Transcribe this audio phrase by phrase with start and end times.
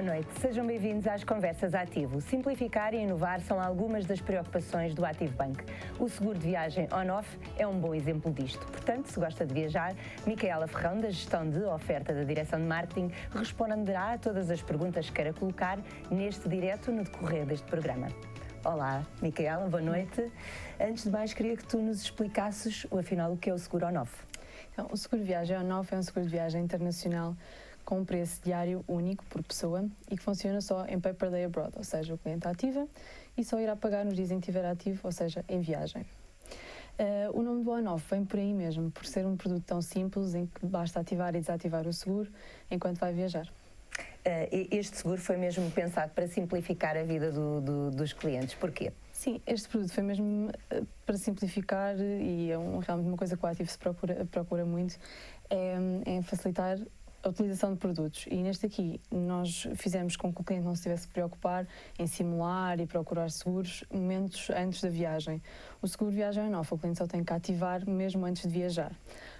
[0.00, 0.30] Boa noite.
[0.40, 2.22] Sejam bem-vindos às Conversas Ativo.
[2.22, 5.62] Simplificar e inovar são algumas das preocupações do Ativo Bank.
[5.98, 7.28] O seguro de viagem on-off
[7.58, 8.66] é um bom exemplo disto.
[8.68, 9.94] Portanto, se gosta de viajar,
[10.26, 15.10] Micaela Ferrão, da gestão de oferta da Direção de Marketing, responderá a todas as perguntas
[15.10, 15.78] que queira colocar
[16.10, 18.08] neste direto no decorrer deste programa.
[18.64, 20.32] Olá, Micaela, boa noite.
[20.80, 24.30] Antes de mais, queria que tu nos explicasses, afinal, o que é o seguro on-off.
[24.72, 27.36] Então, o seguro de viagem on-off é um seguro de viagem internacional
[27.84, 31.72] com um preço diário único por pessoa e que funciona só em paper day abroad,
[31.76, 32.86] ou seja, o cliente ativa
[33.36, 36.04] e só irá pagar nos dias em que estiver ativo, ou seja, em viagem.
[37.00, 40.34] Uh, o nome do on-off vem por aí mesmo, por ser um produto tão simples
[40.34, 42.30] em que basta ativar e desativar o seguro
[42.70, 43.46] enquanto vai viajar.
[43.46, 48.54] Uh, este seguro foi mesmo pensado para simplificar a vida do, do, dos clientes.
[48.54, 48.92] Porquê?
[49.14, 53.42] Sim, este produto foi mesmo uh, para simplificar e é um, realmente uma coisa que
[53.42, 54.98] o ativo se procura, procura muito,
[55.48, 56.78] é, é facilitar
[57.22, 58.26] a utilização de produtos.
[58.30, 61.66] E neste aqui, nós fizemos com que o cliente não se tivesse que preocupar
[61.98, 65.42] em simular e procurar seguros momentos antes da viagem.
[65.82, 68.92] O seguro viagem é novo, o cliente só tem que ativar mesmo antes de viajar.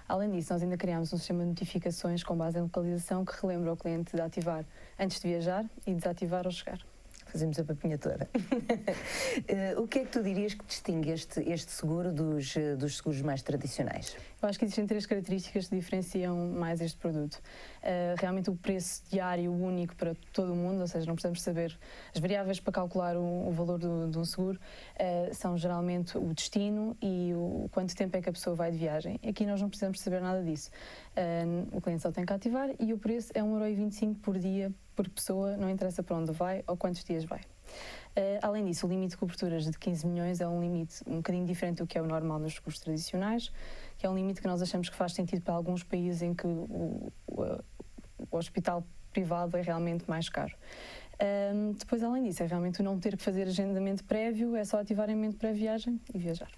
[0.07, 3.73] Além disso, nós ainda criámos um sistema de notificações com base em localização que relembra
[3.73, 4.65] o cliente de ativar
[4.99, 6.90] antes de viajar e desativar ao chegar
[7.31, 8.29] fazemos a papinha toda.
[8.35, 12.97] uh, o que é que tu dirias que distingue este, este seguro dos, uh, dos
[12.97, 14.15] seguros mais tradicionais?
[14.41, 17.35] Eu acho que existem três características que diferenciam mais este produto.
[17.35, 21.77] Uh, realmente o preço diário único para todo o mundo, ou seja, não precisamos saber
[22.13, 24.59] as variáveis para calcular o, o valor do, do seguro,
[25.33, 29.19] são geralmente o destino e o quanto tempo é que a pessoa vai de viagem.
[29.27, 30.69] Aqui nós não precisamos saber nada disso.
[31.71, 34.71] o cliente só tem que ativar e o preço é 1,25€ por dia
[35.01, 37.41] por pessoa, não interessa para onde vai ou quantos dias vai.
[38.11, 41.45] Uh, além disso, o limite de coberturas de 15 milhões é um limite um bocadinho
[41.45, 43.51] diferente do que é o normal nos seguros tradicionais,
[43.97, 46.45] que é um limite que nós achamos que faz sentido para alguns países em que
[46.45, 47.63] o, o,
[48.29, 50.53] o hospital privado é realmente mais caro.
[51.15, 54.79] Uh, depois, além disso, é realmente o não ter que fazer agendamento prévio, é só
[54.79, 56.49] ativar em mente pré-viagem e viajar.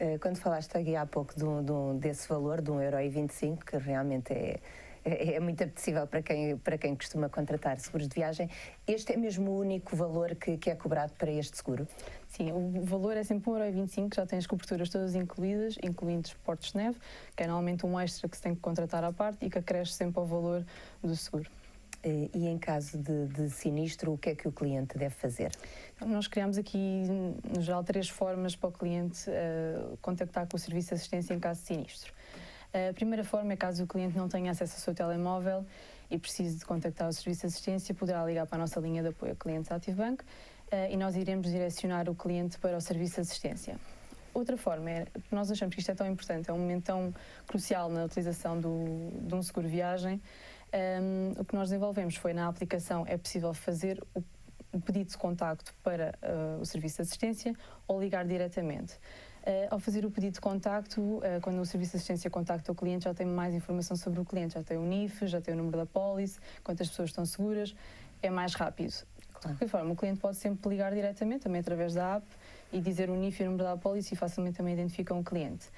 [0.00, 4.60] Uh, quando falaste aqui há pouco do, do, desse valor, de 1,25€, que realmente é
[5.04, 8.48] é, é muito apetecível para quem, para quem costuma contratar seguros de viagem.
[8.86, 11.86] Este é mesmo o único valor que, que é cobrado para este seguro?
[12.28, 16.72] Sim, o valor é sempre 1,25€, já tem as coberturas todas incluídas, incluindo os portos
[16.72, 16.98] de neve,
[17.36, 19.94] que é normalmente um extra que se tem que contratar à parte e que acresce
[19.94, 20.64] sempre ao valor
[21.02, 21.50] do seguro.
[22.02, 25.52] E em caso de, de, sinistro, o que é que o cliente deve fazer?
[26.00, 27.04] Nós criamos aqui,
[27.54, 31.38] no geral, três formas para o cliente uh, contactar com o serviço de assistência em
[31.38, 32.14] caso de sinistro.
[32.72, 35.66] A primeira forma é caso o cliente não tenha acesso ao seu telemóvel
[36.10, 39.08] e precise de contactar o serviço de assistência, poderá ligar para a nossa linha de
[39.08, 40.24] apoio a clientes Activebank
[40.88, 43.76] e nós iremos direcionar o cliente para o serviço de assistência.
[44.32, 47.12] Outra forma é, nós achamos que isto é tão importante, é um momento tão
[47.48, 50.22] crucial na utilização do, de um seguro viagem,
[50.72, 54.22] um, o que nós desenvolvemos foi na aplicação é possível fazer o,
[54.72, 57.56] o pedido de contacto para uh, o serviço de assistência
[57.88, 58.94] ou ligar diretamente.
[59.40, 62.74] Uh, ao fazer o pedido de contacto, uh, quando o serviço de assistência contacta o
[62.74, 65.56] cliente, já tem mais informação sobre o cliente, já tem o NIF, já tem o
[65.56, 67.74] número da pólice, quantas pessoas estão seguras,
[68.22, 68.90] é mais rápido.
[68.90, 72.26] De qualquer forma, o cliente pode sempre ligar diretamente, também através da app,
[72.70, 75.68] e dizer o NIF e o número da pólice e facilmente também identificam o cliente.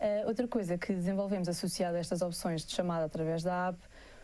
[0.00, 3.78] Uh, outra coisa que desenvolvemos associada a estas opções de chamada através da app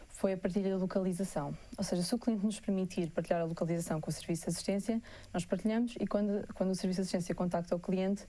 [0.09, 1.55] foi a partilha da localização.
[1.77, 5.03] Ou seja, se o cliente nos permitir partilhar a localização com o serviço de assistência,
[5.35, 8.27] nós partilhamos e quando, quando o serviço de assistência contacta o cliente,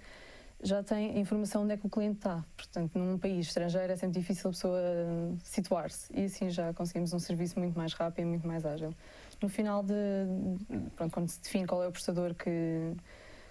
[0.61, 2.43] já tem informação onde é que o cliente está.
[2.55, 4.81] Portanto, num país estrangeiro é sempre difícil a pessoa
[5.43, 8.93] situar-se e assim já conseguimos um serviço muito mais rápido e muito mais ágil.
[9.41, 9.93] No final de,
[10.95, 12.95] pronto, quando se define qual é o prestador que,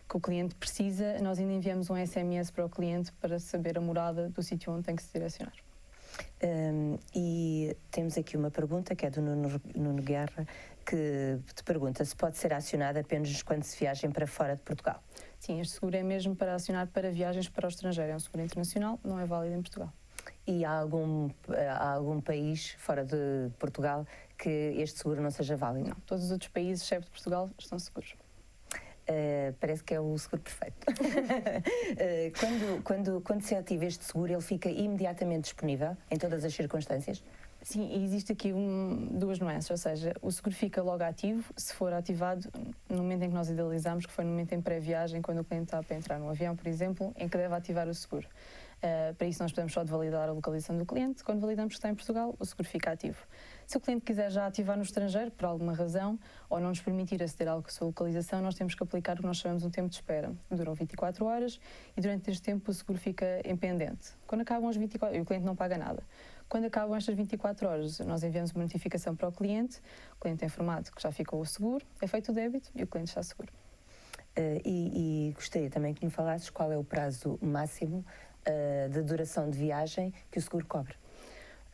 [0.08, 3.80] que o cliente precisa, nós ainda enviamos um SMS para o cliente para saber a
[3.80, 5.54] morada do sítio onde tem que se direcionar.
[6.42, 10.46] Um, e temos aqui uma pergunta que é do Nuno, Nuno Guerra,
[10.86, 15.02] que te pergunta se pode ser acionado apenas quando se viajem para fora de Portugal.
[15.40, 18.12] Sim, este seguro é mesmo para acionar para viagens para o estrangeiro.
[18.12, 19.92] É um seguro internacional, não é válido em Portugal.
[20.46, 24.06] E há algum, há algum país fora de Portugal
[24.38, 25.90] que este seguro não seja válido?
[25.90, 28.14] Não, todos os outros países, exceto Portugal, estão seguros.
[29.08, 30.84] Uh, parece que é o seguro perfeito.
[30.88, 36.54] uh, quando, quando, quando se ativa este seguro, ele fica imediatamente disponível em todas as
[36.54, 37.22] circunstâncias?
[37.68, 41.92] Sim, existe aqui um, duas nuances, ou seja, o seguro fica logo ativo se for
[41.92, 42.48] ativado
[42.88, 45.64] no momento em que nós idealizamos, que foi no momento em pré-viagem, quando o cliente
[45.64, 48.28] está para entrar no avião, por exemplo, em que deve ativar o seguro.
[48.76, 51.88] Uh, para isso nós podemos só validar a localização do cliente, quando validamos que está
[51.88, 53.18] em Portugal, o seguro fica ativo.
[53.66, 56.16] Se o cliente quiser já ativar no estrangeiro, por alguma razão,
[56.48, 59.38] ou não nos permitir aceder à sua localização, nós temos que aplicar o que nós
[59.38, 60.32] chamamos um tempo de espera.
[60.48, 61.58] Duram 24 horas
[61.96, 64.10] e durante este tempo o seguro fica em pendente.
[64.24, 66.00] Quando acabam as 24 e o cliente não paga nada.
[66.48, 69.80] Quando acabam estas 24 horas, nós enviamos uma notificação para o cliente,
[70.16, 72.86] o cliente é informado que já ficou o seguro, é feito o débito e o
[72.86, 73.52] cliente está seguro.
[74.38, 78.04] Uh, e, e, gostaria também que me falasses qual é o prazo máximo
[78.46, 80.94] uh, de duração de viagem que o seguro cobre.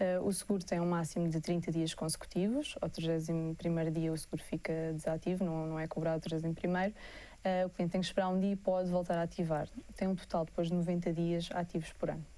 [0.00, 4.42] Uh, o seguro tem um máximo de 30 dias consecutivos, ao 31 dia o seguro
[4.42, 8.40] fica desativo, não, não é cobrado ao 31 uh, o cliente tem que esperar um
[8.40, 9.68] dia e pode voltar a ativar.
[9.94, 12.31] Tem um total depois de 90 dias ativos por ano.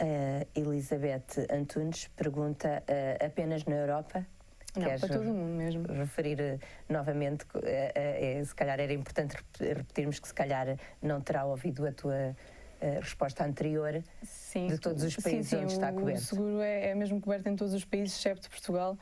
[0.00, 4.26] Uh, Elizabeth Antunes pergunta uh, apenas na Europa?
[4.74, 5.86] Não, Queres para todo o mundo mesmo.
[5.92, 6.58] Referir uh,
[6.88, 12.34] novamente, uh, se calhar era importante repetirmos que se calhar não terá ouvido a tua
[13.02, 16.18] resposta anterior sim, de todos os países sim, sim, onde está coberto.
[16.18, 18.96] O seguro é, é, mesmo coberto em todos os países, excepto Portugal,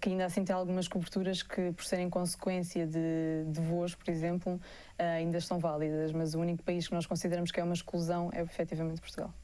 [0.00, 4.60] que ainda assim tem algumas coberturas que, por serem consequência de, de voos, por exemplo,
[4.96, 8.40] ainda estão válidas, mas o único país que nós consideramos que é uma exclusão é
[8.40, 9.34] efetivamente Portugal.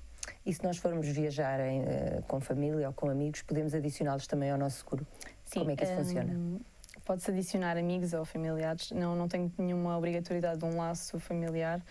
[0.44, 4.50] E se nós formos viajar em, uh, com família ou com amigos, podemos adicioná-los também
[4.50, 5.06] ao nosso seguro?
[5.44, 6.61] Sim, Como é que isso um, funciona?
[7.05, 11.82] Pode-se adicionar amigos ou familiares, não, não tem nenhuma obrigatoriedade de um laço familiar.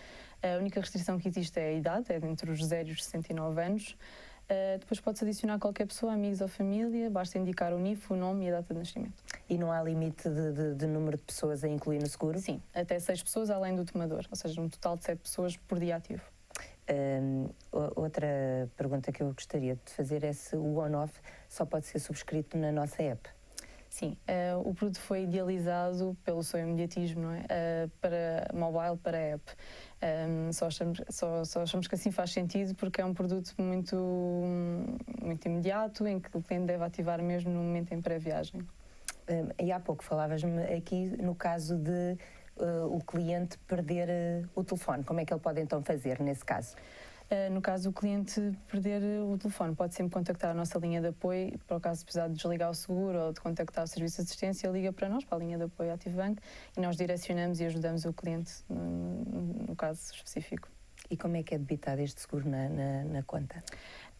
[0.42, 3.60] A única restrição que existe é a idade, é entre os 0 e os 69
[3.60, 3.96] anos.
[4.48, 8.46] Uh, depois pode-se adicionar qualquer pessoa, amigos ou família, basta indicar o NIF, o nome
[8.46, 9.22] e a data de nascimento.
[9.46, 12.38] E não há limite de, de, de número de pessoas a incluir no seguro?
[12.38, 15.78] Sim, até seis pessoas além do tomador, ou seja, um total de sete pessoas por
[15.78, 16.22] dia ativo.
[16.90, 17.50] Um,
[17.96, 18.26] outra
[18.76, 21.12] pergunta que eu gostaria de fazer é se o on-off
[21.48, 23.28] só pode ser subscrito na nossa app.
[23.90, 27.40] Sim, uh, o produto foi idealizado pelo seu imediatismo, não é?
[27.40, 29.42] Uh, para mobile, para app.
[30.02, 33.96] Um, só, achamos, só, só, achamos que assim faz sentido porque é um produto muito,
[35.22, 38.60] muito imediato em que o cliente deve ativar mesmo no momento em pré-viagem.
[39.28, 42.16] Um, e há pouco falavas-me aqui no caso de
[42.58, 45.04] uh, o cliente perder uh, o telefone.
[45.04, 46.74] Como é que ele pode então fazer nesse caso?
[47.30, 48.40] Uh, no caso do cliente
[48.70, 52.04] perder o telefone, pode sempre contactar a nossa linha de apoio, para o caso de
[52.06, 55.24] precisar de desligar o seguro ou de contactar o serviço de assistência, liga para nós,
[55.24, 56.40] para a linha de apoio Activebank,
[56.76, 59.24] e nós direcionamos e ajudamos o cliente no,
[59.68, 60.68] no caso específico.
[61.10, 63.62] E como é que é debitado este seguro na, na, na conta?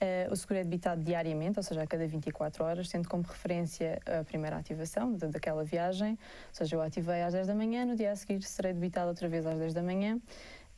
[0.00, 4.00] Uh, o seguro é debitado diariamente, ou seja, a cada 24 horas, tendo como referência
[4.06, 6.12] a primeira ativação de, daquela viagem.
[6.12, 9.28] Ou seja, eu ativei às 10 da manhã, no dia a seguir serei debitado outra
[9.28, 10.20] vez às 10 da manhã.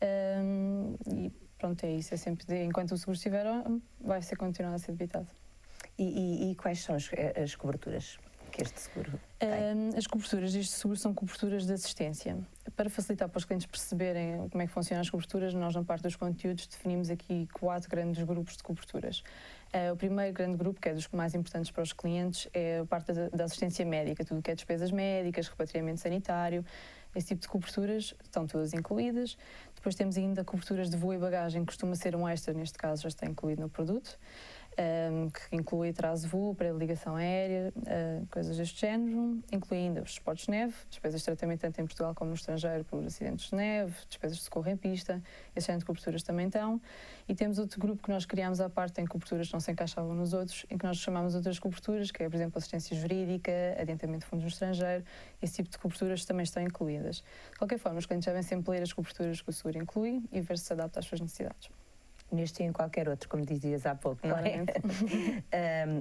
[0.03, 2.15] Um, e pronto, é isso.
[2.15, 3.45] É sempre, enquanto o seguro estiver,
[4.01, 5.29] vai ser continuado a ser debitado.
[5.99, 8.19] E, e, e quais são as, as, coberturas
[8.65, 9.51] que este seguro tem?
[9.97, 12.37] as coberturas deste seguro são coberturas de assistência.
[12.77, 16.03] Para facilitar para os clientes perceberem como é que funcionam as coberturas, nós, na parte
[16.03, 19.23] dos conteúdos, definimos aqui quatro grandes grupos de coberturas.
[19.73, 22.87] Uh, o primeiro grande grupo, que é dos mais importantes para os clientes, é a
[22.87, 26.65] parte da, da assistência médica, tudo o que é despesas médicas, repatriamento sanitário,
[27.15, 29.37] esse tipo de coberturas estão todas incluídas.
[29.75, 33.03] Depois temos ainda coberturas de voo e bagagem, que costuma ser um extra, neste caso
[33.03, 34.19] já está incluído no produto
[34.81, 39.39] um, que inclui atraso de voo, pré-ligação aérea, uh, coisas deste género.
[39.53, 42.85] Inclui ainda os esportes de neve, despesas de tratamento tanto em Portugal como no estrangeiro
[42.85, 45.23] por acidentes de neve, despesas de socorro em pista,
[45.55, 46.81] esse género de coberturas também estão.
[47.29, 50.15] E temos outro grupo que nós criámos à parte em coberturas que não se encaixavam
[50.15, 54.21] nos outros, em que nós chamamos outras coberturas, que é, por exemplo, assistência jurídica, adiantamento
[54.21, 55.05] de fundos no estrangeiro,
[55.43, 57.23] esse tipo de coberturas também estão incluídas.
[57.53, 60.41] De qualquer forma, os clientes devem sempre ler as coberturas que o seguro inclui e
[60.41, 61.71] ver se se adapta às suas necessidades
[62.33, 64.65] neste e em qualquer outro, como dizias há pouco, não é?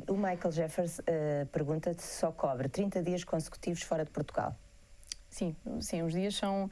[0.07, 4.55] um, o Michael Jeffers uh, pergunta-te se só cobre 30 dias consecutivos fora de Portugal.
[5.29, 6.69] Sim, sim, os dias são.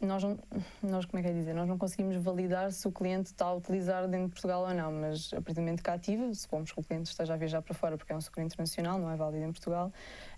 [0.00, 0.38] Nós, não,
[0.82, 1.54] nós, como é que é dizer?
[1.54, 4.92] Nós não conseguimos validar se o cliente está a utilizar dentro de Portugal ou não,
[4.92, 7.74] mas a partir do momento que ativa, supomos que o cliente esteja a viajar para
[7.74, 9.92] fora porque é um seguro internacional, não é válido em Portugal,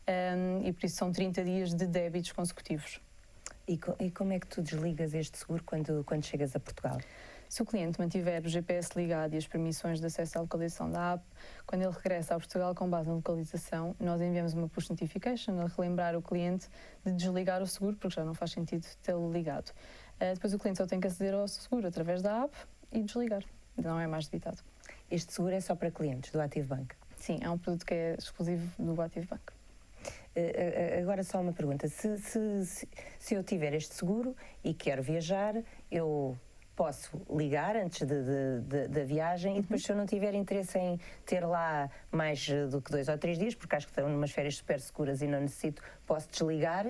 [0.08, 3.00] um, e por isso são 30 dias de débitos consecutivos.
[3.66, 6.98] E, co e como é que tu desligas este seguro quando, quando chegas a Portugal?
[7.48, 11.14] Se o cliente mantiver o GPS ligado e as permissões de acesso à localização da
[11.14, 11.24] app,
[11.64, 15.66] quando ele regressa a Portugal com base na localização, nós enviamos uma push notification a
[15.66, 16.68] relembrar o cliente
[17.04, 19.70] de desligar o seguro, porque já não faz sentido tê-lo ligado.
[20.16, 22.56] Uh, depois o cliente só tem que aceder ao seguro através da app
[22.90, 23.44] e desligar.
[23.76, 24.58] Não é mais debitado.
[25.10, 26.94] Este seguro é só para clientes do Active Bank?
[27.16, 29.42] Sim, é um produto que é exclusivo do Active Bank.
[30.36, 31.88] Uh, agora só uma pergunta.
[31.88, 32.88] Se, se,
[33.18, 35.54] se eu tiver este seguro e quero viajar,
[35.90, 36.36] eu
[36.76, 39.58] posso ligar antes da viagem uhum.
[39.58, 43.16] e depois, se eu não tiver interesse em ter lá mais do que dois ou
[43.16, 46.86] três dias, porque acho que estão numas férias super seguras e não necessito, posso desligar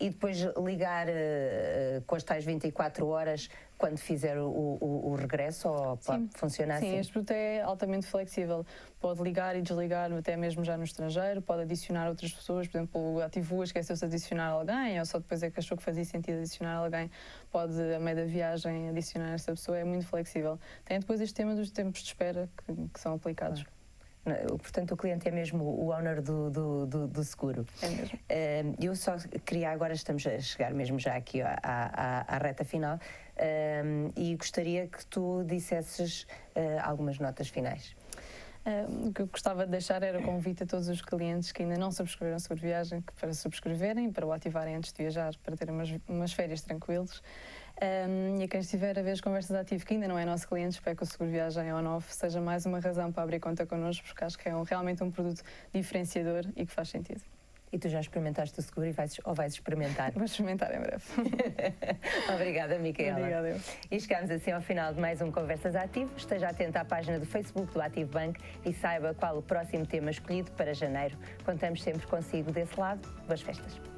[0.00, 5.68] e depois ligar uh, com as tais 24 horas quando fizer o, o, o regresso
[5.68, 6.94] ou pode funcionar sim, assim?
[6.94, 8.66] Sim, este produto é altamente flexível.
[9.00, 13.22] Pode ligar e desligar até mesmo já no estrangeiro, pode adicionar outras pessoas, por exemplo,
[13.22, 16.74] ativou, esqueceu-se de adicionar alguém ou só depois é que achou que fazia sentido adicionar
[16.74, 17.08] alguém,
[17.50, 20.58] pode, a meio da viagem, adicionar essa pessoa, é muito flexível.
[20.84, 23.62] Tem depois este tema dos tempos de espera que, que são aplicados.
[23.62, 23.78] Claro
[24.58, 27.66] portanto o cliente é mesmo o owner do, do, do, do seguro.
[27.82, 28.18] É mesmo.
[28.18, 32.64] Uh, eu só queria, agora estamos a chegar mesmo já aqui à, à, à reta
[32.64, 32.98] final,
[33.38, 36.22] uh, e gostaria que tu dissesses
[36.54, 37.96] uh, algumas notas finais.
[39.06, 41.78] o que eu gostava de deixar era o convite a todos os clientes que ainda
[41.78, 45.88] não subscreveram de viagem para subscreverem, para o ativarem antes de viajar, para terem umas,
[46.06, 47.22] umas férias tranquilos.
[47.80, 50.48] Um, e a quem estiver a ver as conversas ativo, que ainda não é nosso
[50.48, 54.04] cliente, espero que o seguro viagem on-off seja mais uma razão para abrir conta connosco,
[54.06, 55.42] porque acho que é um, realmente um produto
[55.72, 57.37] diferenciador e que faz sentido.
[57.72, 60.12] E tu já experimentaste o seguro e vais, ou vais experimentar?
[60.12, 61.04] Vou experimentar em breve.
[62.34, 63.18] Obrigada, Micaela.
[63.18, 63.60] Obrigada.
[63.90, 66.12] E chegamos assim ao final de mais um Conversas Ativo.
[66.16, 70.10] Esteja atento à página do Facebook do Ativo Bank e saiba qual o próximo tema
[70.10, 71.16] escolhido para janeiro.
[71.44, 73.06] Contamos sempre consigo desse lado.
[73.26, 73.97] Boas festas.